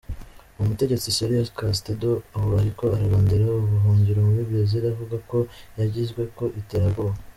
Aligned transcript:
Uwo 0.55 0.65
mutegetsi, 0.69 1.15
Celia 1.17 1.43
Castedo, 1.57 2.11
ubu 2.35 2.49
ariko 2.61 2.83
ararondera 2.95 3.45
ubuhungiro 3.63 4.19
muri 4.27 4.41
Brezil, 4.49 4.83
avuga 4.93 5.15
ko 5.29 5.37
yagizweko 5.79 6.43
iterabwoba. 6.61 7.15